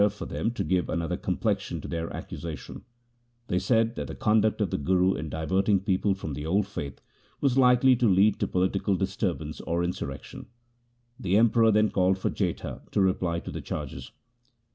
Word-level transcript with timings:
It 0.01 0.05
was 0.05 0.13
reserved 0.13 0.17
for 0.17 0.25
them 0.35 0.51
to 0.55 0.63
give 0.63 0.89
another 0.89 1.15
complexion 1.15 1.79
to 1.81 1.87
their 1.87 2.11
accusation. 2.11 2.85
They 3.49 3.59
said 3.59 3.95
that 3.97 4.07
the 4.07 4.15
conduct 4.15 4.59
of 4.59 4.71
the 4.71 4.79
Guru 4.79 5.13
in 5.13 5.29
diverting 5.29 5.79
people 5.79 6.15
from 6.15 6.33
the 6.33 6.43
old 6.43 6.65
faith 6.65 7.01
was 7.39 7.55
likely 7.55 7.95
to 7.97 8.07
lead 8.09 8.39
to 8.39 8.47
politi 8.47 8.83
cal 8.83 8.95
disturbance 8.95 9.61
or 9.61 9.83
insurrection. 9.83 10.47
The 11.19 11.37
Emperor 11.37 11.69
then 11.69 11.91
called 11.91 12.17
for 12.17 12.31
Jetha 12.31 12.81
to 12.89 12.99
reply 12.99 13.41
to 13.41 13.51
the 13.51 13.61
charges. 13.61 14.11